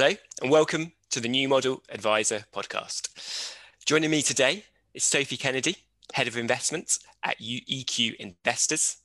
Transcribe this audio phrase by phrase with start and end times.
[0.00, 3.56] Hello, and welcome to the New Model Adviser podcast.
[3.84, 4.62] Joining me today
[4.94, 5.78] is Sophie Kennedy,
[6.14, 8.98] Head of Investments at EQ Investors.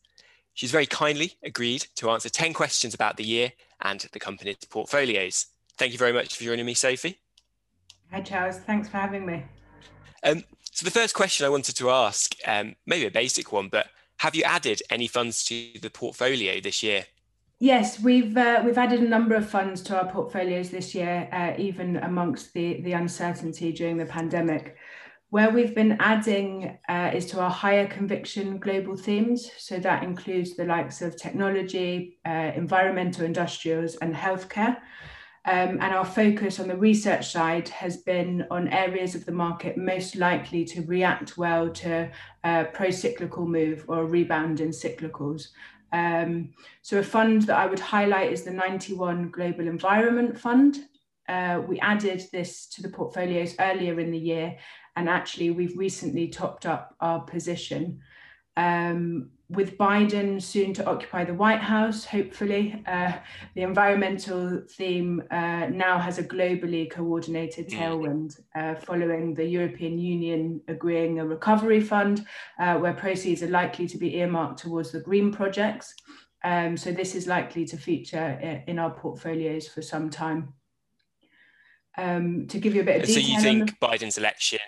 [0.54, 5.48] She's very kindly agreed to answer 10 questions about the year and the company's portfolios.
[5.80, 7.18] Thank you very much for joining me, Sophie.
[8.12, 8.60] Hi, Charles.
[8.60, 9.44] Thanks for having me.
[10.24, 13.88] Um, so, the first question I wanted to ask, um, maybe a basic one, but
[14.18, 17.06] have you added any funds to the portfolio this year?
[17.64, 21.54] Yes, we've uh, we've added a number of funds to our portfolios this year, uh,
[21.58, 24.76] even amongst the the uncertainty during the pandemic.
[25.30, 29.50] Where we've been adding uh, is to our higher conviction global themes.
[29.58, 34.76] So that includes the likes of technology, uh, environmental industrials, and healthcare.
[35.46, 39.78] Um, and our focus on the research side has been on areas of the market
[39.78, 42.12] most likely to react well to
[42.44, 45.48] a pro cyclical move or a rebound in cyclicals.
[45.94, 46.50] Um,
[46.82, 50.80] so, a fund that I would highlight is the 91 Global Environment Fund.
[51.30, 54.58] Uh, we added this to the portfolios earlier in the year,
[54.96, 58.02] and actually, we've recently topped up our position.
[58.56, 63.14] Um, with Biden soon to occupy the White House, hopefully, uh,
[63.56, 67.78] the environmental theme uh, now has a globally coordinated mm.
[67.78, 72.26] tailwind uh, following the European Union agreeing a recovery fund
[72.60, 75.94] uh, where proceeds are likely to be earmarked towards the green projects.
[76.44, 80.54] Um, so, this is likely to feature in our portfolios for some time.
[81.96, 83.24] Um, to give you a bit of detail.
[83.24, 84.60] So, you think Biden's election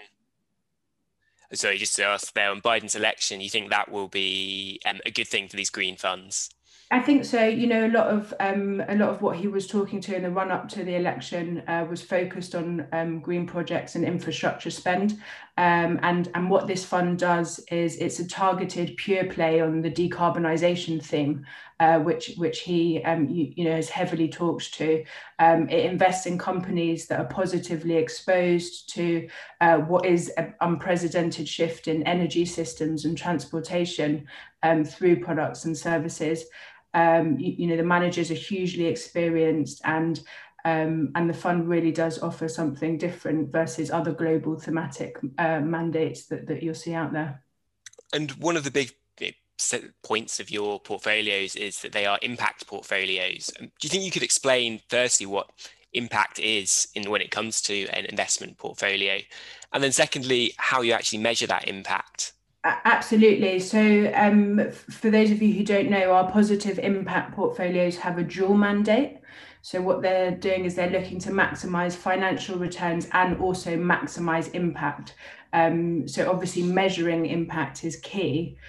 [1.56, 5.12] sorry, just to ask there on Biden's election, you think that will be um, a
[5.12, 6.50] good thing for these green funds?
[6.92, 7.44] I think so.
[7.44, 10.22] You know, a lot of um, a lot of what he was talking to in
[10.22, 14.70] the run up to the election uh, was focused on um, green projects and infrastructure
[14.70, 15.20] spend.
[15.58, 19.90] Um, and and what this fund does is it's a targeted pure play on the
[19.90, 21.46] decarbonisation theme,
[21.80, 25.06] uh, which which he um, you, you, know has heavily talked to.
[25.40, 29.30] Um, it invests in companies that are positively exposed to
[29.62, 34.28] uh, what is an unprecedented shift in energy systems and transportation
[34.62, 36.46] um, through products and services
[36.96, 40.22] um, you, you, know the managers are hugely experienced and
[40.66, 46.26] um, and the fund really does offer something different versus other global thematic uh, mandates
[46.26, 47.44] that, that you'll see out there.
[48.12, 48.92] And one of the big
[50.04, 53.50] points of your portfolios is that they are impact portfolios.
[53.60, 55.50] Um, do you think you could explain firstly what
[55.94, 59.20] impact is in when it comes to an investment portfolio,
[59.72, 62.34] and then secondly how you actually measure that impact?
[62.64, 63.60] Absolutely.
[63.60, 68.24] So, um, for those of you who don't know, our positive impact portfolios have a
[68.24, 69.20] dual mandate.
[69.66, 75.16] So, what they're doing is they're looking to maximize financial returns and also maximize impact.
[75.54, 78.60] Um, so, obviously, measuring impact is key.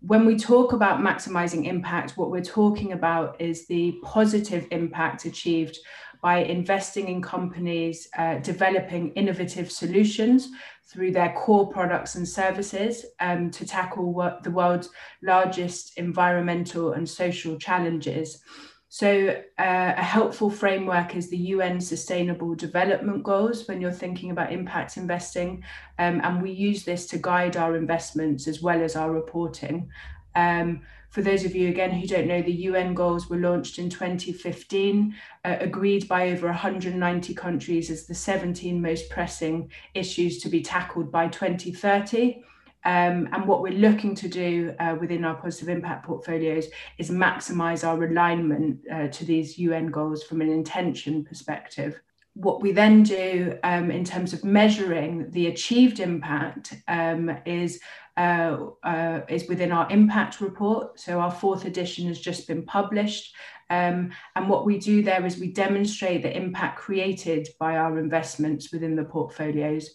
[0.00, 5.76] When we talk about maximizing impact, what we're talking about is the positive impact achieved
[6.22, 10.48] by investing in companies uh, developing innovative solutions
[10.86, 14.88] through their core products and services um, to tackle the world's
[15.22, 18.42] largest environmental and social challenges.
[18.90, 19.28] So,
[19.58, 24.96] uh, a helpful framework is the UN Sustainable Development Goals when you're thinking about impact
[24.96, 25.62] investing.
[25.98, 29.90] Um, and we use this to guide our investments as well as our reporting.
[30.34, 33.90] Um, for those of you again who don't know, the UN goals were launched in
[33.90, 40.62] 2015, uh, agreed by over 190 countries as the 17 most pressing issues to be
[40.62, 42.42] tackled by 2030.
[42.84, 46.66] Um, and what we're looking to do uh, within our positive impact portfolios
[46.98, 52.00] is maximize our alignment uh, to these UN goals from an intention perspective.
[52.34, 57.80] What we then do um, in terms of measuring the achieved impact um, is
[58.18, 60.98] uh, uh, is within our impact report.
[60.98, 63.32] So our fourth edition has just been published.
[63.70, 68.72] Um, and what we do there is we demonstrate the impact created by our investments
[68.72, 69.90] within the portfolios.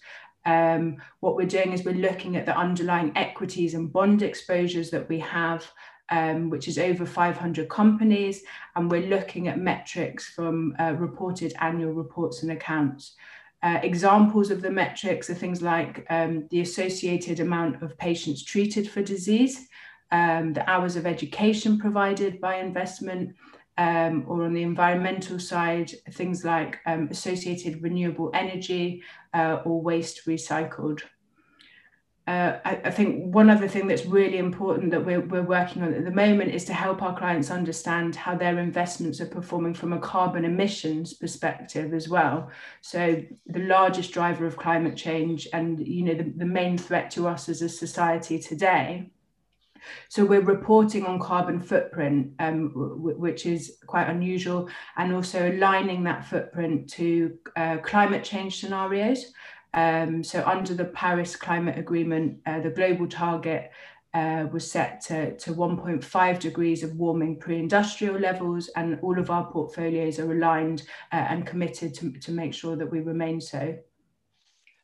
[0.45, 5.07] Um, what we're doing is we're looking at the underlying equities and bond exposures that
[5.07, 5.69] we have,
[6.09, 8.43] um, which is over 500 companies,
[8.75, 13.15] and we're looking at metrics from uh, reported annual reports and accounts.
[13.63, 18.89] Uh, examples of the metrics are things like um, the associated amount of patients treated
[18.89, 19.69] for disease,
[20.11, 23.33] um, the hours of education provided by investment,
[23.77, 29.03] um, or on the environmental side, things like um, associated renewable energy
[29.33, 31.01] uh, or waste recycled
[32.25, 35.93] uh, I, I, think one other thing that's really important that we're, we're working on
[35.93, 39.91] at the moment is to help our clients understand how their investments are performing from
[39.91, 42.49] a carbon emissions perspective as well.
[42.79, 47.27] So the largest driver of climate change and you know the, the main threat to
[47.27, 49.11] us as a society today
[50.09, 56.25] So we're reporting on carbon footprint, um, which is quite unusual, and also aligning that
[56.25, 59.33] footprint to uh, climate change scenarios.
[59.73, 63.71] Um, so under the Paris Climate Agreement, uh, the global target
[64.13, 69.51] uh, was set to, to 1.5 degrees of warming pre-industrial levels and all of our
[69.51, 73.75] portfolios are aligned uh, and committed to, to make sure that we remain so.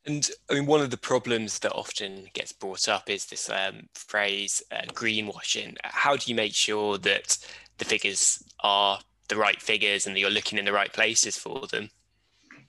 [0.10, 3.90] And I mean, one of the problems that often gets brought up is this um,
[3.94, 5.76] phrase uh, greenwashing.
[5.84, 7.38] How do you make sure that
[7.78, 11.68] the figures are the right figures and that you're looking in the right places for
[11.68, 11.92] them?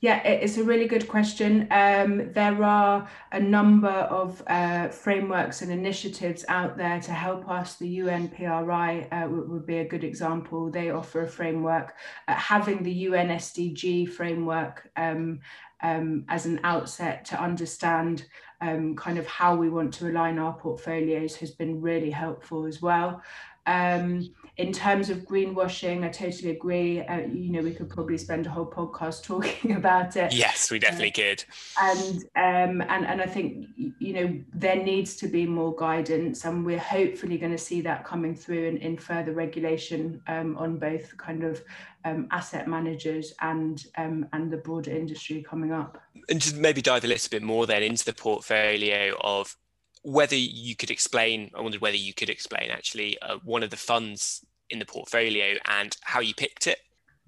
[0.03, 1.67] Yeah, it's a really good question.
[1.71, 7.77] Um, there are a number of uh, frameworks and initiatives out there to help us.
[7.77, 10.71] The UNPRI uh, would, be a good example.
[10.71, 11.95] They offer a framework.
[12.29, 15.41] Uh, having the UN SDG framework um,
[15.83, 18.27] um, as an outset to understand
[18.61, 22.83] um, kind of how we want to align our portfolios has been really helpful as
[22.83, 23.23] well.
[23.67, 27.01] Um, in terms of greenwashing, I totally agree.
[27.01, 30.35] Uh, you know, we could probably spend a whole podcast talking about it.
[30.35, 31.45] Yes, we definitely uh, could.
[31.81, 36.65] And um, and and I think you know there needs to be more guidance, and
[36.65, 41.17] we're hopefully going to see that coming through in, in further regulation um, on both
[41.17, 41.63] kind of
[42.05, 46.03] um, asset managers and um, and the broader industry coming up.
[46.29, 49.57] And just maybe dive a little bit more then into the portfolio of
[50.03, 53.77] whether you could explain, I wondered whether you could explain actually uh, one of the
[53.77, 56.79] funds in the portfolio and how you picked it?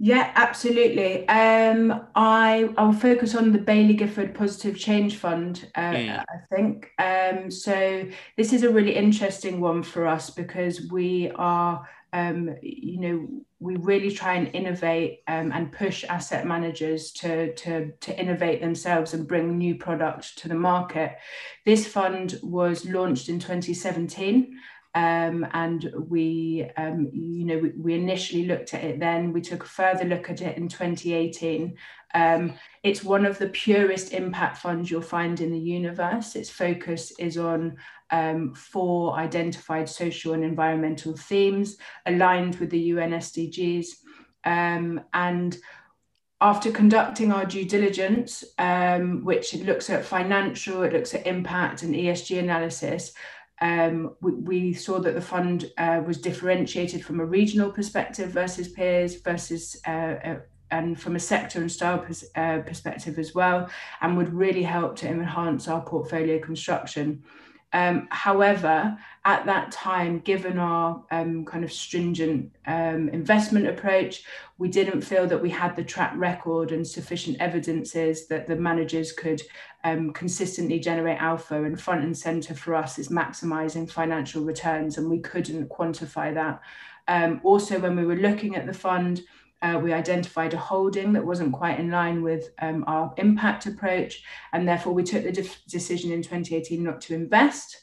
[0.04, 1.28] Yeah, absolutely.
[1.28, 5.70] Um, I I'll focus on the Baillie Gifford Positive Change Fund.
[5.76, 6.18] Uh, mm.
[6.18, 8.08] I think um, so.
[8.36, 13.28] This is a really interesting one for us because we are, um, you know,
[13.60, 19.14] we really try and innovate um, and push asset managers to, to to innovate themselves
[19.14, 21.16] and bring new products to the market.
[21.64, 24.58] This fund was launched in 2017.
[24.94, 29.32] Um, and we, um, you know, we, we, initially looked at it then.
[29.32, 31.74] We took a further look at it in 2018.
[32.14, 32.52] Um,
[32.82, 36.36] it's one of the purest impact funds you'll find in the universe.
[36.36, 37.78] Its focus is on
[38.10, 43.86] um, four identified social and environmental themes aligned with the UN SDGs.
[44.44, 45.56] Um, and
[46.42, 51.94] after conducting our due diligence, um, which looks at financial, it looks at impact and
[51.94, 53.14] ESG analysis,
[53.62, 58.66] um, we, we, saw that the fund uh, was differentiated from a regional perspective versus
[58.66, 60.40] peers versus uh, uh,
[60.72, 63.70] and from a sector and style pers uh, perspective as well,
[64.00, 67.22] and would really help to enhance our portfolio construction.
[67.72, 74.24] Um, however, at that time, given our um, kind of stringent um, investment approach,
[74.58, 79.12] we didn't feel that we had the track record and sufficient evidences that the managers
[79.12, 79.40] could
[79.84, 81.62] um, consistently generate alpha.
[81.62, 86.60] And front and center for us is maximizing financial returns, and we couldn't quantify that.
[87.06, 89.22] Um, also, when we were looking at the fund,
[89.62, 94.24] uh, we identified a holding that wasn't quite in line with um, our impact approach,
[94.52, 97.82] and therefore we took the de decision in 2018 not to invest.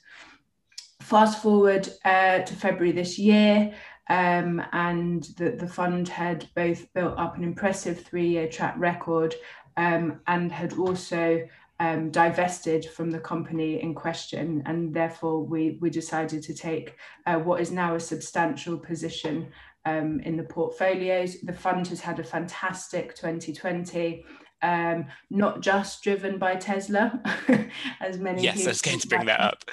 [1.10, 3.74] Fast forward uh, to February this year,
[4.12, 9.34] um, and the, the fund had both built up an impressive three year track record
[9.76, 11.44] um, and had also
[11.80, 14.62] um, divested from the company in question.
[14.68, 16.96] And therefore, we, we decided to take
[17.26, 19.52] uh, what is now a substantial position
[19.86, 21.42] um, in the portfolios.
[21.42, 24.26] The fund has had a fantastic 2020.
[24.62, 27.20] Um, not just driven by Tesla,
[28.00, 28.44] as many.
[28.44, 29.64] Yes, I was going to bring that up.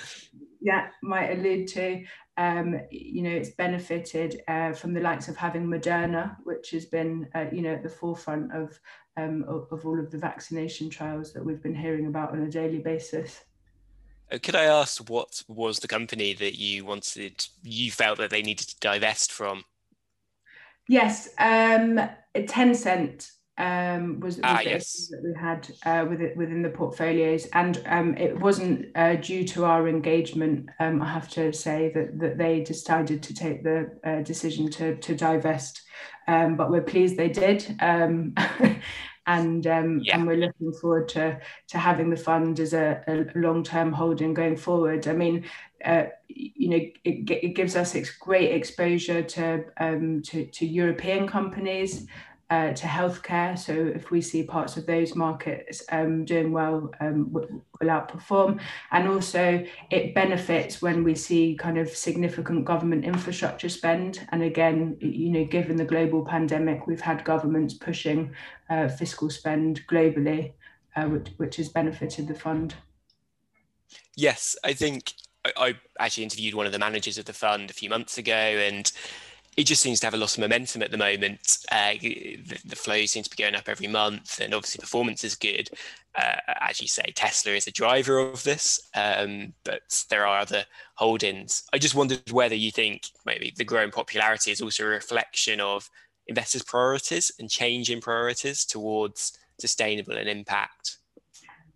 [0.66, 2.04] Yeah, might allude to.
[2.36, 7.28] Um, you know, it's benefited uh, from the likes of having Moderna, which has been,
[7.36, 8.76] uh, you know, at the forefront of,
[9.16, 12.50] um, of, of all of the vaccination trials that we've been hearing about on a
[12.50, 13.44] daily basis.
[14.32, 18.42] Uh, could I ask what was the company that you wanted, you felt that they
[18.42, 19.62] needed to divest from?
[20.88, 22.00] Yes, um,
[22.34, 25.08] Tencent um, was, was ah, yes.
[25.08, 29.44] that we had uh, with it, within the portfolios, and um, it wasn't uh, due
[29.48, 30.68] to our engagement.
[30.78, 34.96] Um, I have to say that that they decided to take the uh, decision to
[34.96, 35.82] to divest,
[36.28, 37.76] um, but we're pleased they did.
[37.80, 38.34] Um,
[39.26, 40.16] and um, yeah.
[40.16, 44.34] and we're looking forward to to having the fund as a, a long term holding
[44.34, 45.08] going forward.
[45.08, 45.44] I mean,
[45.84, 51.26] uh, you know, it, it gives us ex- great exposure to um, to, to European
[51.26, 52.06] companies
[52.48, 53.58] uh, to healthcare.
[53.58, 58.60] So if we see parts of those markets um, doing well, um, will outperform.
[58.92, 64.26] And also it benefits when we see kind of significant government infrastructure spend.
[64.30, 68.32] And again, you know, given the global pandemic, we've had governments pushing
[68.70, 70.52] uh, fiscal spend globally,
[70.94, 72.74] uh, which, which has benefited the fund.
[74.16, 75.12] Yes, I think
[75.56, 78.90] I actually interviewed one of the managers of the fund a few months ago, and
[79.56, 81.58] it just seems to have a lot of momentum at the moment.
[81.72, 85.34] Uh, the, the flow seems to be going up every month, and obviously performance is
[85.34, 85.70] good.
[86.14, 90.64] Uh, as you say, Tesla is a driver of this, um, but there are other
[90.96, 91.62] holdings.
[91.72, 95.88] I just wondered whether you think maybe the growing popularity is also a reflection of
[96.26, 100.98] investors' priorities and change in priorities towards sustainable and impact.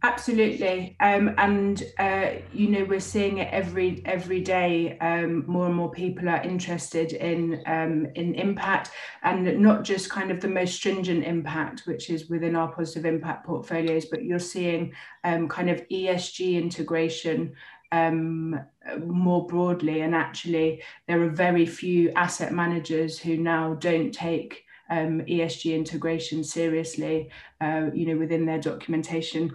[0.02, 4.97] Absolutely, um, and uh, you know we're seeing it every every day.
[4.99, 8.92] Um, more and more people are interested in um, in impact,
[9.23, 13.45] and not just kind of the most stringent impact, which is within our positive impact
[13.45, 17.52] portfolios, but you're seeing um, kind of ESG integration
[17.92, 18.59] um,
[19.04, 20.00] more broadly.
[20.00, 26.42] And actually, there are very few asset managers who now don't take um, ESG integration
[26.42, 27.28] seriously,
[27.61, 29.52] uh, you know, within their documentation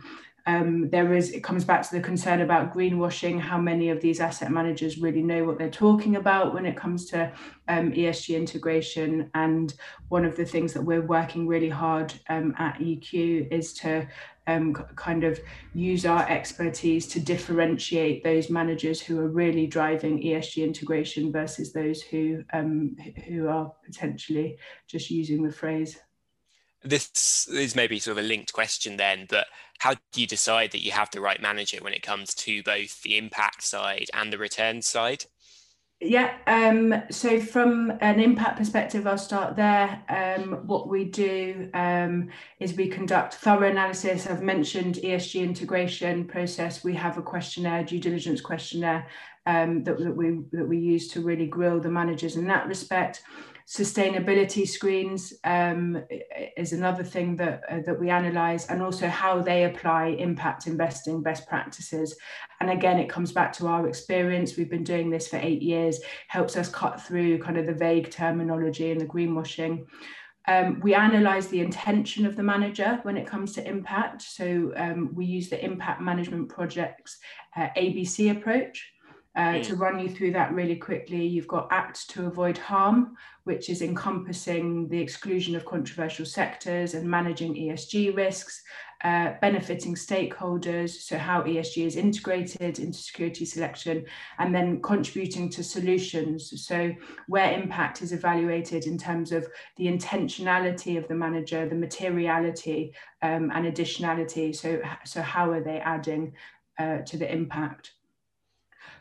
[0.47, 4.19] um, there is it comes back to the concern about greenwashing how many of these
[4.19, 7.31] asset managers really know what they're talking about when it comes to
[7.67, 9.31] um, ESG integration.
[9.33, 9.73] And
[10.09, 14.07] one of the things that we're working really hard um, at EQ is to
[14.47, 15.39] um, kind of
[15.73, 22.03] use our expertise to differentiate those managers who are really driving ESG integration versus those
[22.03, 25.97] who um, who are potentially just using the phrase
[26.85, 29.47] this is maybe sort of a linked question then, but
[29.79, 33.01] how do you decide that you have the right manager when it comes to both
[33.01, 35.25] the impact side and the return side?
[36.01, 40.03] Yeah, um, so from an impact perspective, I'll start there.
[40.09, 44.27] Um, what we do um, is we conduct thorough analysis.
[44.27, 46.83] I've mentioned ESG integration process.
[46.83, 49.07] We have a questionnaire, due diligence questionnaire
[49.45, 53.23] um, that, that, we, that we use to really grill the managers in that respect.
[53.67, 56.03] Sustainability screens um,
[56.55, 61.23] is another thing that, uh, that we analyse, and also how they apply impact investing
[61.23, 62.15] best practices.
[62.59, 64.55] And again, it comes back to our experience.
[64.55, 68.11] We've been doing this for eight years, helps us cut through kind of the vague
[68.11, 69.87] terminology and the greenwashing.
[70.47, 74.21] Um, we analyze the intention of the manager when it comes to impact.
[74.21, 77.17] So um, we use the impact management projects
[77.55, 78.91] uh, ABC approach.
[79.35, 83.69] Uh, to run you through that really quickly, you've got Act to Avoid Harm, which
[83.69, 88.63] is encompassing the exclusion of controversial sectors and managing ESG risks,
[89.03, 94.05] uh, benefiting stakeholders, so how ESG is integrated into security selection,
[94.39, 96.65] and then contributing to solutions.
[96.65, 96.93] So,
[97.27, 103.51] where impact is evaluated in terms of the intentionality of the manager, the materiality, um,
[103.53, 104.55] and additionality.
[104.55, 106.33] So, so, how are they adding
[106.79, 107.91] uh, to the impact?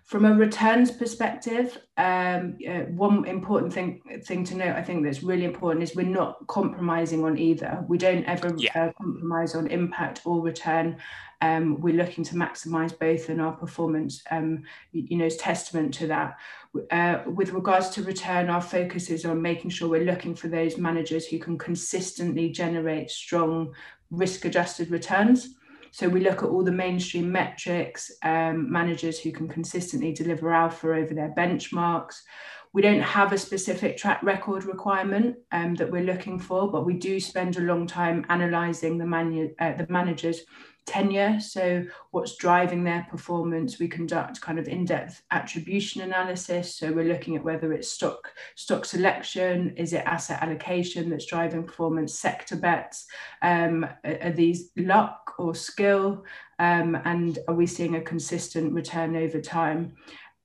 [0.05, 5.23] From a returns perspective, um, uh, one important thing thing to note, I think that's
[5.23, 7.83] really important, is we're not compromising on either.
[7.89, 8.71] We don't ever yeah.
[8.75, 10.99] uh, compromise on impact or return.
[11.41, 16.07] Um, we're looking to maximise both, and our performance, um, you know, is testament to
[16.09, 16.37] that.
[16.91, 20.77] Uh, with regards to return, our focus is on making sure we're looking for those
[20.77, 23.73] managers who can consistently generate strong
[24.11, 25.55] risk-adjusted returns.
[25.95, 30.93] So we look at all the mainstream metrics, um, managers who can consistently deliver alpha
[30.93, 32.17] over their benchmarks.
[32.73, 36.95] We don't have a specific track record requirement um, that we're looking for, but we
[36.95, 40.41] do spend a long time analysing the, manu- uh, the managers
[40.87, 41.41] tenure.
[41.41, 43.79] So, what's driving their performance?
[43.79, 46.75] We conduct kind of in-depth attribution analysis.
[46.75, 51.65] So, we're looking at whether it's stock stock selection, is it asset allocation that's driving
[51.65, 53.07] performance, sector bets,
[53.43, 56.25] um, are these luck or skill,
[56.59, 59.95] um, and are we seeing a consistent return over time?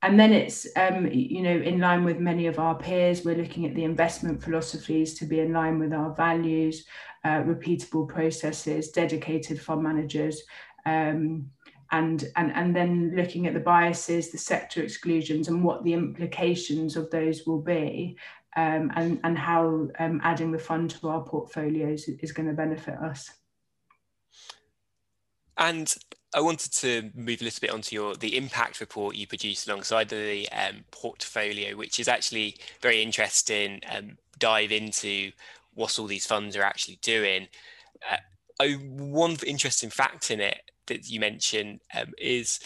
[0.02, 3.66] And then it's um, you know in line with many of our peers we're looking
[3.66, 6.86] at the investment philosophies to be in line with our values
[7.24, 10.42] uh, repeatable processes, dedicated fund managers,
[10.86, 11.50] um,
[11.92, 16.96] and, and, and then looking at the biases, the sector exclusions, and what the implications
[16.96, 18.18] of those will be,
[18.56, 22.96] um, and, and how um, adding the fund to our portfolios is going to benefit
[22.96, 23.30] us.
[25.58, 25.94] And
[26.34, 30.10] I wanted to move a little bit onto your the impact report you produced alongside
[30.10, 33.82] the um, portfolio, which is actually very interesting.
[33.92, 35.32] Um, dive into
[35.74, 37.48] what all these funds are actually doing.
[38.10, 38.18] Uh,
[38.60, 42.60] I, one interesting fact in it that you mentioned um, is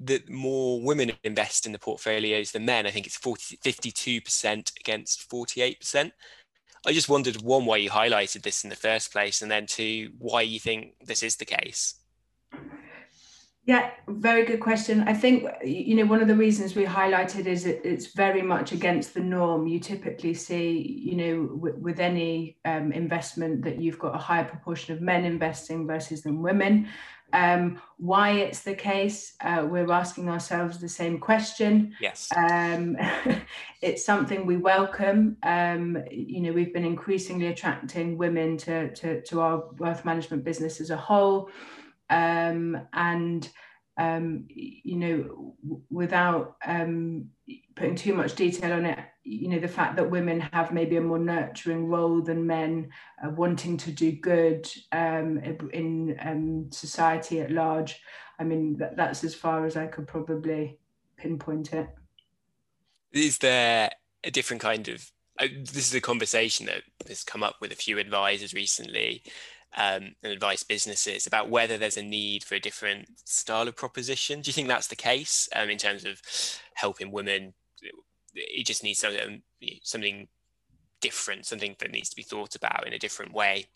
[0.00, 2.86] that more women invest in the portfolios than men.
[2.86, 6.12] I think it's 40, 52% against 48%.
[6.86, 10.10] I just wondered one, why you highlighted this in the first place, and then two,
[10.18, 11.94] why you think this is the case.
[13.68, 15.06] Yeah, very good question.
[15.06, 18.72] I think you know one of the reasons we highlighted is it, it's very much
[18.72, 19.66] against the norm.
[19.66, 24.44] You typically see, you know, with, with any um, investment that you've got a higher
[24.44, 26.88] proportion of men investing versus than women.
[27.34, 31.94] Um, why it's the case, uh, we're asking ourselves the same question.
[32.00, 32.30] Yes.
[32.34, 32.96] Um,
[33.82, 35.36] it's something we welcome.
[35.42, 40.80] Um, you know, we've been increasingly attracting women to, to, to our wealth management business
[40.80, 41.50] as a whole
[42.10, 43.48] um, and
[43.98, 45.56] um, you know,
[45.90, 47.30] without um,
[47.74, 51.00] putting too much detail on it, you know, the fact that women have maybe a
[51.00, 52.90] more nurturing role than men,
[53.22, 55.38] uh, wanting to do good um,
[55.72, 58.00] in um, society at large.
[58.38, 60.78] I mean, that, that's as far as I could probably
[61.16, 61.88] pinpoint it.
[63.12, 63.90] Is there
[64.22, 65.10] a different kind of?
[65.40, 69.22] Uh, this is a conversation that has come up with a few advisors recently
[69.76, 74.40] um, and advice businesses about whether there's a need for a different style of proposition.
[74.40, 76.20] Do you think that's the case um, in terms of
[76.74, 77.54] helping women?
[78.34, 79.42] It just needs something,
[79.82, 80.28] something
[81.00, 83.66] different, something that needs to be thought about in a different way.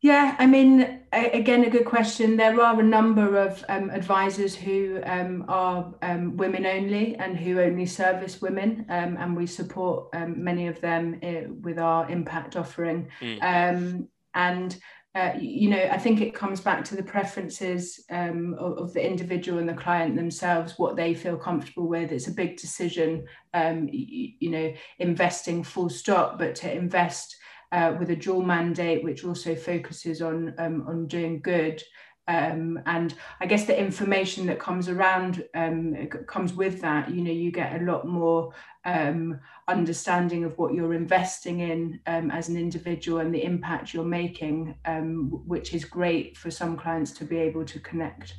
[0.00, 2.36] Yeah, I mean, again, a good question.
[2.36, 7.60] There are a number of um, advisors who um, are um, women only and who
[7.60, 12.56] only service women, um, and we support um, many of them uh, with our impact
[12.56, 13.08] offering.
[13.20, 14.78] Mm and
[15.14, 19.06] uh, you know, I think it comes back to the preferences um, of, of, the
[19.06, 22.12] individual and the client themselves, what they feel comfortable with.
[22.12, 27.36] It's a big decision, um, you, you, know, investing full stop, but to invest
[27.72, 31.82] uh, with a dual mandate, which also focuses on um, on doing good.
[32.28, 37.10] Um, and I guess the information that comes around um, comes with that.
[37.10, 38.52] You know, you get a lot more
[38.84, 44.04] um, understanding of what you're investing in um, as an individual and the impact you're
[44.04, 48.34] making, um, which is great for some clients to be able to connect.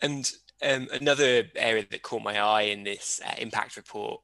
[0.00, 0.30] And
[0.62, 4.22] um, another area that caught my eye in this uh, impact report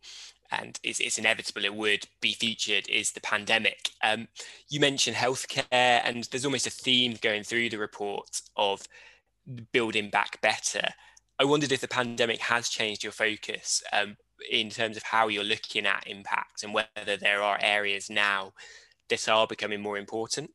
[0.50, 3.90] and it's, it's, inevitable it would be featured is the pandemic.
[4.02, 4.28] Um,
[4.68, 8.82] you mentioned healthcare, and there's almost a theme going through the report of
[9.72, 10.88] building back better.
[11.38, 14.16] I wondered if the pandemic has changed your focus um,
[14.50, 18.52] in terms of how you're looking at impact and whether there are areas now
[19.08, 20.50] that are becoming more important.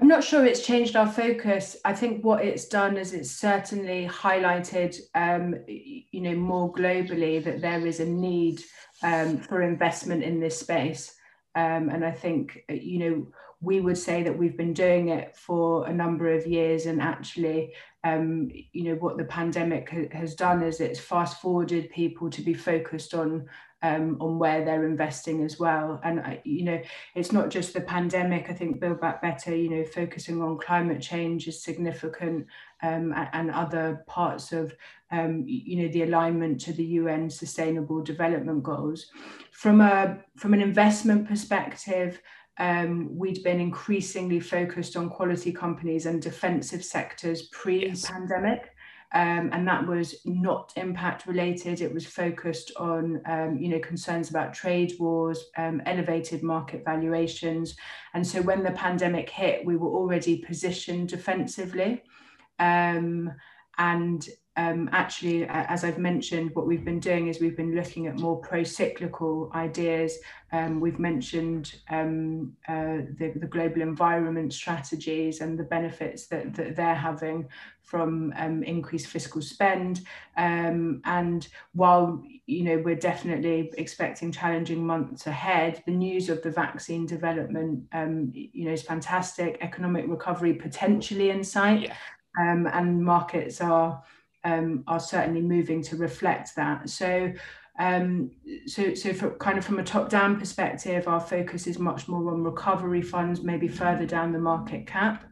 [0.00, 1.76] I'm not sure it's changed our focus.
[1.84, 7.60] I think what it's done is it's certainly highlighted, um, you know, more globally that
[7.60, 8.62] there is a need
[9.02, 11.14] um, for investment in this space.
[11.56, 13.26] Um, and I think, you know,
[13.60, 17.74] we would say that we've been doing it for a number of years and actually
[18.04, 22.40] um, you know what the pandemic ha- has done is it's fast forwarded people to
[22.40, 23.48] be focused on
[23.82, 26.80] um, on where they're investing as well and you know
[27.14, 31.00] it's not just the pandemic i think build back better you know focusing on climate
[31.00, 32.46] change is significant
[32.82, 34.74] um, and other parts of
[35.10, 39.06] um, you know the alignment to the un sustainable development goals
[39.52, 42.20] from a from an investment perspective
[42.58, 48.62] um, we'd been increasingly focused on quality companies and defensive sectors pre-pandemic.
[48.62, 48.70] Yes.
[49.14, 51.80] Um, and that was not impact related.
[51.80, 57.74] It was focused on, um, you know, concerns about trade wars, um, elevated market valuations,
[58.12, 62.02] and so when the pandemic hit, we were already positioned defensively,
[62.58, 63.32] um,
[63.78, 68.18] and um, actually, as I've mentioned, what we've been doing is we've been looking at
[68.18, 70.18] more pro-cyclical ideas.
[70.50, 76.74] Um, we've mentioned um, uh, the, the, global environment strategies and the benefits that, that
[76.74, 77.48] they're having
[77.82, 80.00] from um, increased fiscal spend.
[80.36, 86.50] Um, and while you know we're definitely expecting challenging months ahead, the news of the
[86.50, 89.58] vaccine development, um, you know, is fantastic.
[89.60, 91.94] Economic recovery potentially in sight, yeah.
[92.72, 94.02] and markets are
[94.44, 96.88] um, are certainly moving to reflect that.
[96.88, 97.32] So,
[97.78, 98.30] um,
[98.66, 102.42] so, so for kind of from a top-down perspective, our focus is much more on
[102.42, 105.24] recovery funds, maybe further down the market cap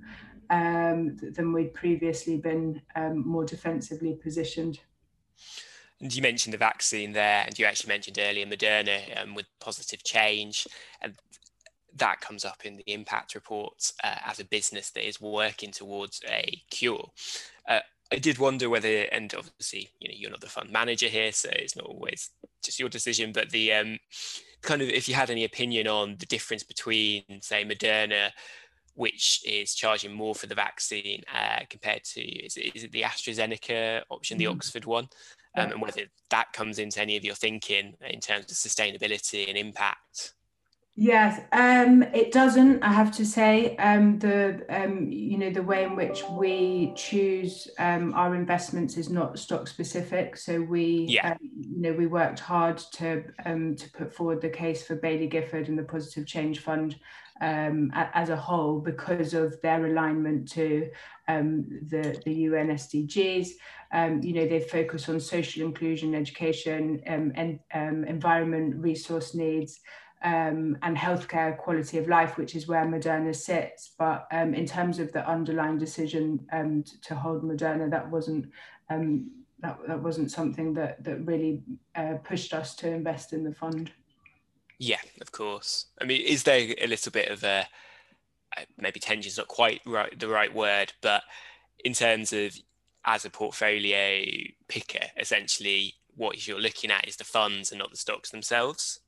[0.50, 4.80] um, than we'd previously been um, more defensively positioned.
[6.00, 10.04] And you mentioned the vaccine there, and you actually mentioned earlier Moderna um, with positive
[10.04, 10.66] change,
[11.00, 11.14] and
[11.94, 16.20] that comes up in the impact reports uh, as a business that is working towards
[16.28, 17.10] a cure.
[17.66, 17.80] Uh,
[18.12, 21.48] I did wonder whether, and obviously, you know, you're not the fund manager here, so
[21.52, 22.30] it's not always
[22.62, 23.32] just your decision.
[23.32, 23.98] But the um,
[24.62, 28.30] kind of, if you had any opinion on the difference between, say, Moderna,
[28.94, 33.02] which is charging more for the vaccine uh, compared to, is it, is it the
[33.02, 34.52] AstraZeneca option, the mm.
[34.52, 35.08] Oxford one,
[35.56, 39.58] um, and whether that comes into any of your thinking in terms of sustainability and
[39.58, 40.34] impact.
[40.98, 42.82] Yes, um, it doesn't.
[42.82, 47.68] I have to say, um, the um, you know the way in which we choose
[47.78, 50.38] um, our investments is not stock specific.
[50.38, 51.32] So we, yeah.
[51.32, 55.30] Um, you know, we worked hard to um, to put forward the case for Baillie
[55.30, 56.96] Gifford and the Positive Change Fund
[57.42, 60.88] as a whole because of their alignment to
[61.28, 63.48] the the UN SDGs.
[64.24, 69.80] you know, they focus on social inclusion, education, and environment, resource needs
[70.26, 73.92] um, and healthcare quality of life, which is where Moderna sits.
[73.96, 78.50] But um, in terms of the underlying decision um, to, to, hold Moderna, that wasn't
[78.90, 81.62] um, that, that wasn't something that that really
[81.94, 83.92] uh, pushed us to invest in the fund.
[84.78, 85.86] Yeah, of course.
[86.00, 87.68] I mean, is there a little bit of a
[88.56, 91.22] uh, maybe tension is not quite right the right word, but
[91.84, 92.52] in terms of
[93.04, 94.24] as a portfolio
[94.66, 98.98] picker, essentially what you're looking at is the funds and not the stocks themselves.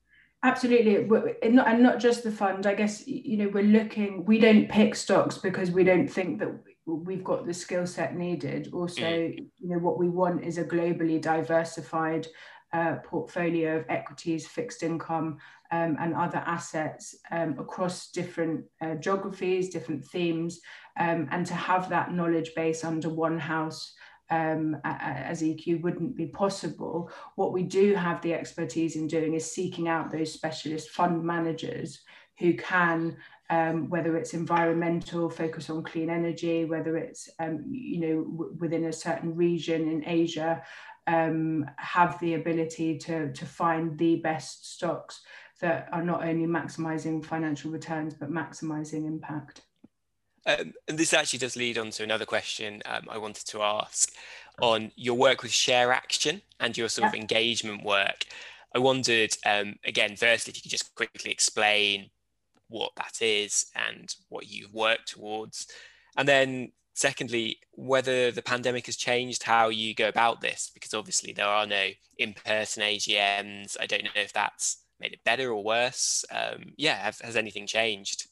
[0.41, 0.95] Absolutely,
[1.43, 2.65] and not, and not just the fund.
[2.65, 4.23] I guess you know we're looking.
[4.23, 6.49] We don't pick stocks because we don't think that
[6.85, 8.69] we've got the skill set needed.
[8.71, 9.37] Also, mm.
[9.57, 12.25] you know what we want is a globally diversified
[12.71, 15.39] uh, portfolio of equities, fixed income,
[15.71, 20.61] um, and other assets um, across different uh, geographies, different themes,
[20.99, 23.93] um, and to have that knowledge base under one house
[24.29, 27.11] um, as EQ wouldn't be possible.
[27.35, 32.01] What we do have the expertise in doing is seeking out those specialist fund managers
[32.37, 33.17] who can,
[33.49, 38.93] um, whether it's environmental, focus on clean energy, whether it's um, you know within a
[38.93, 40.61] certain region in Asia,
[41.07, 45.21] um, have the ability to to find the best stocks
[45.59, 49.61] that are not only maximizing financial returns but maximizing impact.
[50.45, 54.11] Um, and this actually does lead on to another question um, I wanted to ask
[54.61, 57.09] on your work with ShareAction and your sort yeah.
[57.09, 58.25] of engagement work.
[58.75, 62.09] I wondered, um, again, firstly, if you could just quickly explain
[62.67, 65.67] what that is and what you've worked towards.
[66.15, 71.33] And then, secondly, whether the pandemic has changed how you go about this, because obviously
[71.33, 73.75] there are no in person AGMs.
[73.79, 76.23] I don't know if that's made it better or worse.
[76.31, 78.27] Um, yeah, have, has anything changed?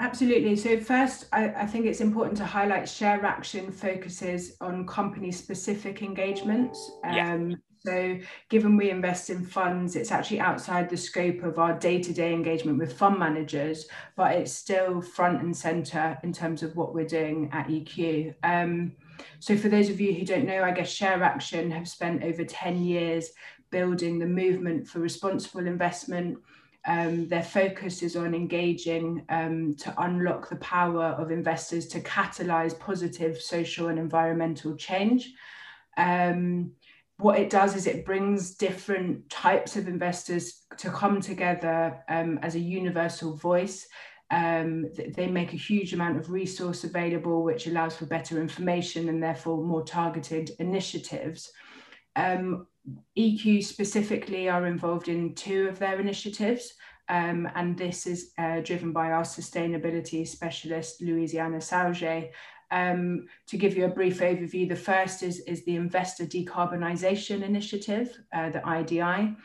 [0.00, 0.56] Absolutely.
[0.56, 6.90] So first, I, I, think it's important to highlight ShareAction focuses on company-specific engagements.
[7.04, 7.34] Yeah.
[7.34, 12.32] Um, so given we invest in funds, it's actually outside the scope of our day-to-day
[12.32, 17.06] engagement with fund managers, but it's still front and center in terms of what we're
[17.06, 18.34] doing at EQ.
[18.44, 18.92] Um,
[19.40, 22.84] so for those of you who don't know, I guess ShareAction have spent over 10
[22.84, 23.30] years
[23.70, 26.38] building the movement for responsible investment,
[26.86, 32.78] um, their focus is on engaging um, to unlock the power of investors to catalyze
[32.78, 35.32] positive social and environmental change.
[35.96, 36.72] Um,
[37.18, 42.56] what it does is it brings different types of investors to come together um, as
[42.56, 43.86] a universal voice.
[44.32, 49.22] Um, they make a huge amount of resource available, which allows for better information and
[49.22, 51.52] therefore more targeted initiatives.
[52.16, 52.66] Um,
[53.16, 56.74] EQ specifically are involved in two of their initiatives,
[57.08, 62.30] um, and this is uh, driven by our sustainability specialist, Louisiana Sauge.
[62.70, 68.18] Um, to give you a brief overview, the first is, is the Investor Decarbonisation Initiative,
[68.32, 69.36] uh, the IDI,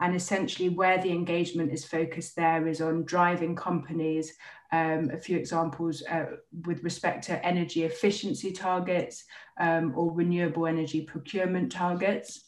[0.00, 4.32] and essentially where the engagement is focused there is on driving companies
[4.72, 6.24] um, a few examples uh,
[6.66, 9.24] with respect to energy efficiency targets
[9.60, 12.46] um, or renewable energy procurement targets.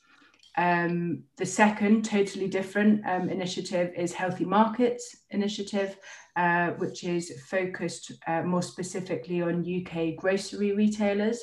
[0.56, 5.96] Um, the second, totally different um, initiative is Healthy Markets Initiative,
[6.36, 11.42] uh, which is focused uh, more specifically on UK grocery retailers.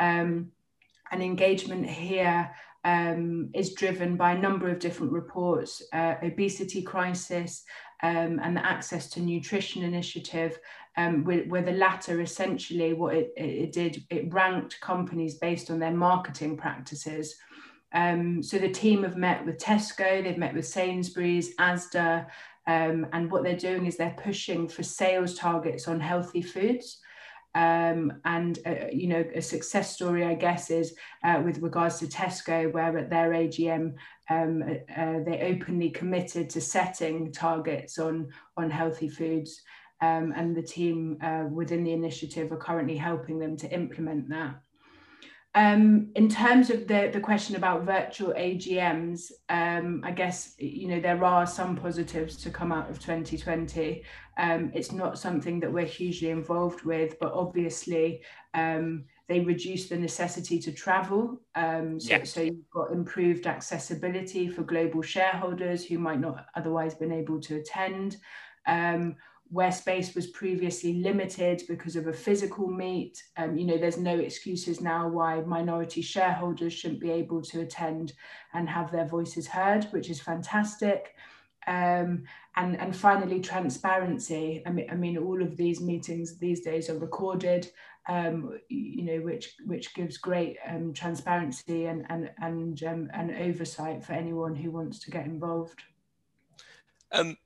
[0.00, 0.50] Um,
[1.12, 2.50] and engagement here
[2.84, 7.64] um, is driven by a number of different reports, uh, obesity crisis,
[8.02, 10.58] um, and the access to nutrition initiative,
[10.96, 15.78] um, where, where, the latter essentially what it, it, did, it ranked companies based on
[15.78, 17.36] their marketing practices.
[17.92, 22.26] Um, so the team have met with Tesco, they've met with Sainsbury's, Asda,
[22.66, 27.00] um, and what they're doing is they're pushing for sales targets on healthy foods.
[27.56, 32.06] Um, and uh, you know a success story, I guess, is uh, with regards to
[32.06, 33.94] Tesco, where at their AGM
[34.28, 34.62] um,
[34.96, 39.62] uh, they openly committed to setting targets on on healthy foods,
[40.00, 44.54] um, and the team uh, within the initiative are currently helping them to implement that.
[45.56, 51.00] Um, in terms of the, the question about virtual AGMs, um, I guess you know
[51.00, 54.04] there are some positives to come out of 2020.
[54.38, 58.22] Um, it's not something that we're hugely involved with, but obviously
[58.54, 61.40] um, they reduce the necessity to travel.
[61.56, 62.24] Um, so, yeah.
[62.24, 67.56] so you've got improved accessibility for global shareholders who might not otherwise been able to
[67.56, 68.18] attend.
[68.66, 69.16] Um,
[69.50, 73.20] where space was previously limited because of a physical meet.
[73.36, 78.12] Um, you know, there's no excuses now why minority shareholders shouldn't be able to attend
[78.54, 81.16] and have their voices heard, which is fantastic.
[81.66, 84.62] Um, and, and finally, transparency.
[84.66, 87.68] I mean, I mean, all of these meetings these days are recorded,
[88.08, 94.04] um, you know, which which gives great um, transparency and and and um, and oversight
[94.04, 95.82] for anyone who wants to get involved.
[97.12, 97.36] Um,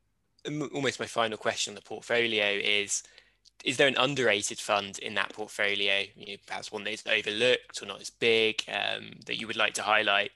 [0.46, 3.02] almost my final question on the portfolio is
[3.64, 6.02] is there an underrated fund in that portfolio?
[6.16, 9.56] You know, perhaps one that is overlooked or not as big um, that you would
[9.56, 10.32] like to highlight?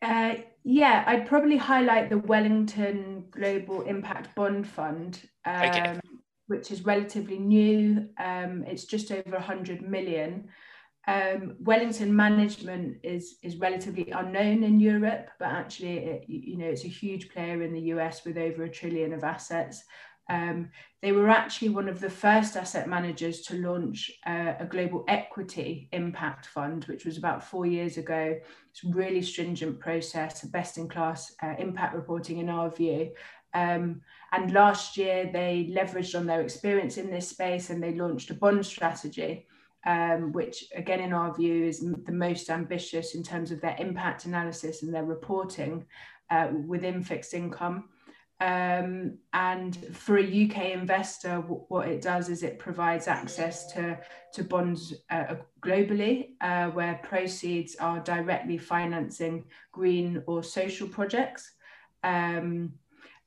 [0.00, 6.00] Uh, yeah i'd probably highlight the wellington global impact bond fund um, okay.
[6.46, 8.08] which is relatively new.
[8.18, 10.48] Um, it's just over 100 million
[11.08, 16.84] um, Wellington management is is relatively unknown in Europe, but actually, it, you know, it's
[16.84, 19.82] a huge player in the US with over a trillion of assets.
[20.30, 25.04] Um, they were actually one of the first asset managers to launch uh, a global
[25.08, 28.38] equity impact fund, which was about four years ago.
[28.70, 33.10] It's a really stringent process, best in class uh, impact reporting in our view.
[33.54, 38.30] Um, and last year, they leveraged on their experience in this space and they launched
[38.30, 39.46] a bond strategy
[39.84, 44.26] um, which again in our view is the most ambitious in terms of their impact
[44.26, 45.84] analysis and their reporting
[46.30, 47.88] uh, within fixed income.
[48.40, 53.96] Um, and for a UK investor, what it does is it provides access to,
[54.32, 61.52] to bonds uh, globally, uh, where proceeds are directly financing green or social projects.
[62.02, 62.72] Um,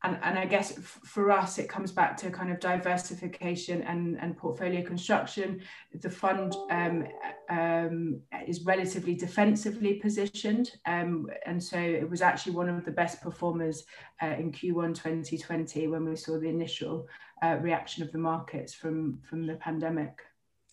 [0.05, 4.37] and, and I guess for us, it comes back to kind of diversification and, and
[4.37, 5.61] portfolio construction.
[5.99, 7.07] The fund um,
[7.49, 10.73] um, is relatively defensively positioned.
[10.85, 13.83] Um, and so it was actually one of the best performers
[14.21, 17.07] uh, in Q1 2020 when we saw the initial
[17.43, 20.21] uh, reaction of the markets from, from the pandemic.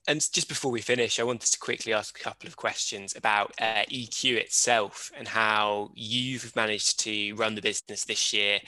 [0.08, 3.52] And just before we finish, I wanted to quickly ask a couple of questions about
[3.60, 8.58] uh, EQ itself and how you've managed to run the business this year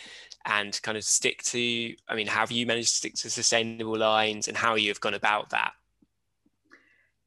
[0.46, 4.48] and kind of stick to i mean have you managed to stick to sustainable lines
[4.48, 5.72] and how you've gone about that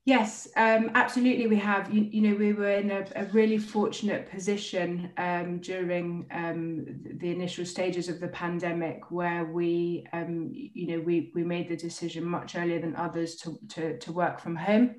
[0.07, 1.47] Yes, um, absolutely.
[1.47, 1.93] We have.
[1.93, 6.85] You, you, know, we were in a, a really fortunate position um, during um,
[7.17, 11.75] the initial stages of the pandemic, where we, um, you know, we we made the
[11.75, 14.95] decision much earlier than others to to, to work from home,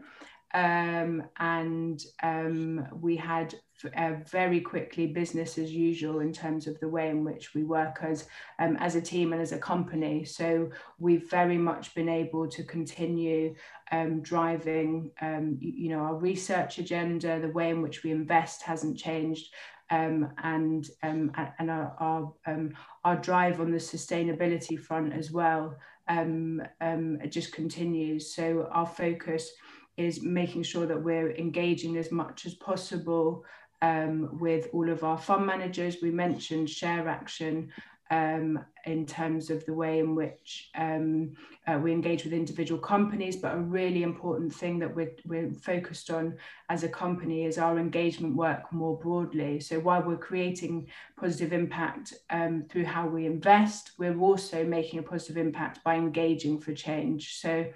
[0.55, 3.55] um, and um, we had
[3.97, 7.99] uh, very quickly business as usual in terms of the way in which we work
[8.03, 8.27] as
[8.59, 10.25] um, as a team and as a company.
[10.25, 13.55] So we've very much been able to continue
[13.93, 17.39] um, driving, um, you, know, our research agenda.
[17.41, 19.53] The way in which we invest hasn't changed.
[19.91, 25.77] Um, and um, and our our, um, our drive on the sustainability front as well
[26.09, 28.35] um, um, just continues.
[28.35, 29.51] So our focus
[29.99, 33.45] is making sure that we're engaging as much as possible
[33.83, 35.97] um, with all of our fund managers.
[36.01, 37.69] We mentioned ShareAction
[38.11, 41.35] um, in terms of the way in which um,
[41.67, 46.11] uh, we engage with individual companies, but a really important thing that we're, we're focused
[46.11, 46.37] on
[46.71, 49.61] as a company is our engagement work more broadly.
[49.61, 50.89] So while we're creating
[51.21, 56.61] positive impact um, through how we invest, we're also making a positive impact by engaging
[56.61, 57.35] for change.
[57.35, 57.67] So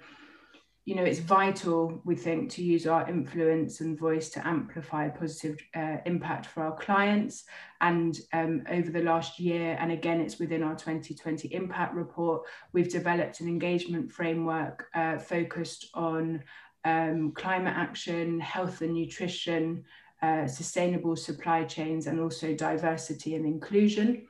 [0.85, 5.57] you know, it's vital, we think, to use our influence and voice to amplify positive
[5.75, 7.45] uh, impact for our clients.
[7.79, 12.43] And um, over the last year, and again, it's within our 2020 impact report,
[12.73, 16.43] we've developed an engagement framework uh, focused on
[16.83, 19.85] um, climate action, health and nutrition,
[20.21, 24.27] uh, sustainable supply chains, and also diversity and inclusion.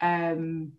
[0.00, 0.72] Um,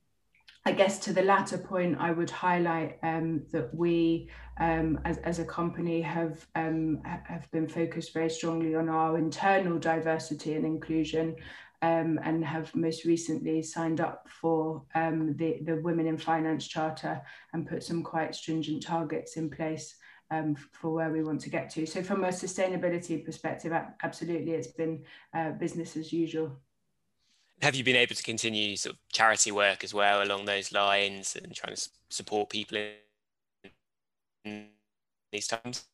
[0.64, 5.40] I guess to the latter point, I would highlight um, that we, um, as, as
[5.40, 11.36] a company, have um, have been focused very strongly on our internal diversity and inclusion,
[11.82, 17.20] um, and have most recently signed up for um, the the Women in Finance Charter
[17.54, 19.96] and put some quite stringent targets in place
[20.30, 21.88] um, for where we want to get to.
[21.88, 26.56] So, from a sustainability perspective, absolutely, it's been uh, business as usual
[27.62, 31.36] have you been able to continue sort of charity work as well along those lines
[31.42, 32.78] and trying to support people
[34.46, 34.68] in
[35.32, 35.86] these times?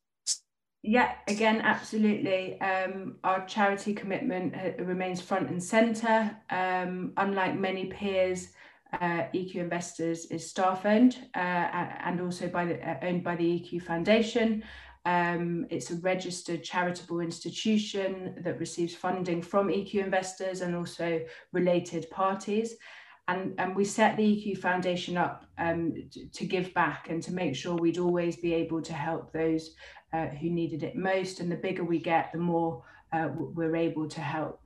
[0.83, 2.59] Yeah, again, absolutely.
[2.61, 6.37] Um, our charity commitment remains front and centre.
[6.49, 8.49] Um, unlike many peers,
[8.93, 13.43] uh, EQ Investors is staff owned uh, and also by the, uh, owned by the
[13.43, 14.63] EQ Foundation.
[15.07, 21.21] Um, it's a registered charitable institution that receives funding from EQ investors and also
[21.53, 22.75] related parties.
[23.29, 27.33] And, and we set the EQ Foundation up um, to, to give back and to
[27.33, 29.75] make sure we'd always be able to help those
[30.11, 31.39] uh, who needed it most.
[31.39, 34.59] And the bigger we get, the more uh, we're able to help.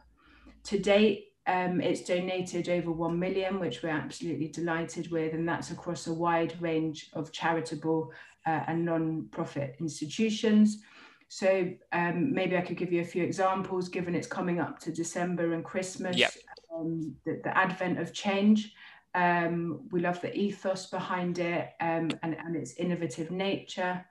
[0.64, 5.72] To date, um, it's donated over 1 million, which we're absolutely delighted with, and that's
[5.72, 8.12] across a wide range of charitable
[8.46, 10.84] uh, and non-profit institutions.
[11.30, 14.92] So um, maybe I could give you a few examples, given it's coming up to
[14.92, 16.32] December and Christmas, yep.
[16.76, 18.74] um, the, the, advent of change.
[19.16, 24.06] Um, we love the ethos behind it um, and, and its innovative nature.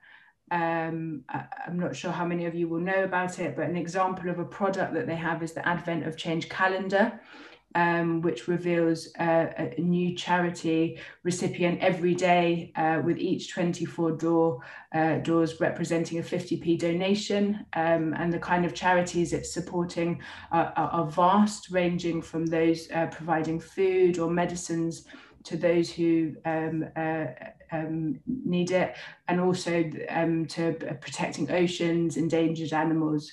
[0.51, 3.77] Um, I, am not sure how many of you will know about it, but an
[3.77, 7.19] example of a product that they have is the Advent of Change calendar,
[7.73, 14.59] um, which reveals uh, a new charity recipient every day uh, with each 24 door,
[14.93, 17.65] uh, doors representing a 50p donation.
[17.71, 23.07] Um, and the kind of charities it's supporting are, are vast, ranging from those uh,
[23.07, 25.05] providing food or medicines
[25.43, 27.25] to those who um, uh,
[27.71, 28.95] um, need it,
[29.27, 33.31] and also um, to protecting oceans, endangered animals.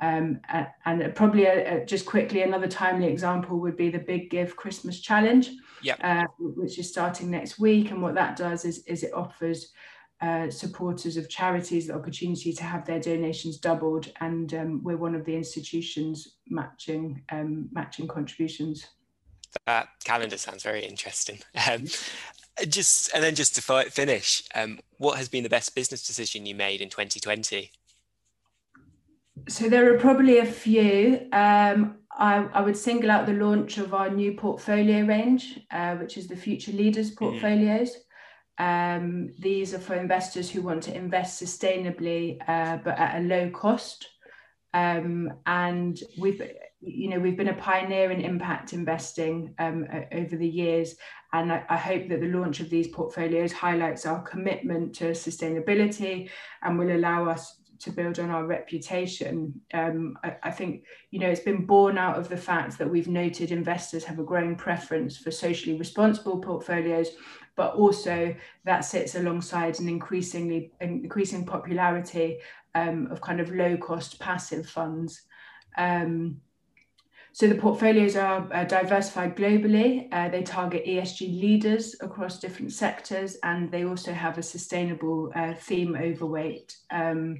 [0.00, 0.40] Um,
[0.84, 5.00] and probably a, a, just quickly, another timely example would be the Big Give Christmas
[5.00, 5.50] Challenge,
[5.82, 5.98] yep.
[6.02, 7.90] uh, which is starting next week.
[7.90, 9.72] And what that does is, is it offers
[10.20, 15.14] uh, supporters of charities the opportunity to have their donations doubled, and um, we're one
[15.14, 18.86] of the institutions matching um, matching contributions.
[19.66, 21.38] That calendar sounds very interesting.
[21.70, 21.84] Um,
[22.66, 26.54] just and then just to finish, um, what has been the best business decision you
[26.54, 27.70] made in 2020?
[29.48, 31.28] So there are probably a few.
[31.32, 36.18] Um, I, I, would single out the launch of our new portfolio range, uh, which
[36.18, 37.24] is the Future Leaders mm-hmm.
[37.24, 37.90] portfolios.
[37.90, 38.96] Mm.
[38.96, 43.50] Um, these are for investors who want to invest sustainably, uh, but at a low
[43.50, 44.08] cost.
[44.74, 46.42] Um, and we've
[46.80, 50.94] you know we've been a pioneer in impact investing um, over the years
[51.32, 56.30] and I, I, hope that the launch of these portfolios highlights our commitment to sustainability
[56.62, 59.60] and will allow us to build on our reputation.
[59.72, 63.08] Um, I, I, think you know it's been born out of the fact that we've
[63.08, 67.10] noted investors have a growing preference for socially responsible portfolios,
[67.56, 72.38] but also that sits alongside an increasingly increasing popularity
[72.74, 75.22] um, of kind of low cost passive funds.
[75.76, 76.40] Um,
[77.38, 80.08] so the portfolios are uh, diversified globally.
[80.10, 85.54] Uh, they target ESG leaders across different sectors, and they also have a sustainable uh,
[85.54, 86.76] theme overweight.
[86.90, 87.38] Um,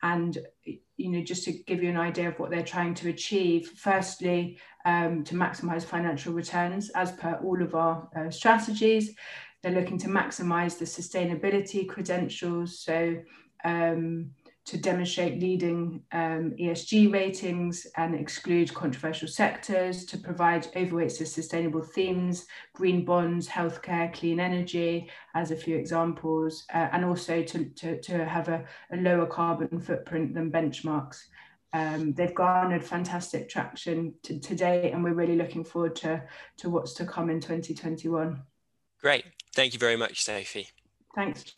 [0.00, 3.72] and you know, just to give you an idea of what they're trying to achieve,
[3.74, 9.12] firstly, um, to maximize financial returns as per all of our uh, strategies.
[9.60, 12.78] They're looking to maximize the sustainability credentials.
[12.78, 13.16] So
[13.64, 14.30] um,
[14.64, 21.82] to demonstrate leading um, ESG ratings and exclude controversial sectors, to provide overweights to sustainable
[21.82, 28.00] themes, green bonds, healthcare, clean energy, as a few examples, uh, and also to, to,
[28.00, 31.24] to have a, a, lower carbon footprint than benchmarks.
[31.72, 36.22] Um, they've garnered fantastic traction to, today, and we're really looking forward to,
[36.58, 38.42] to what's to come in 2021.
[39.00, 39.24] Great.
[39.54, 40.68] Thank you very much, Sophie.
[41.14, 41.52] Thanks.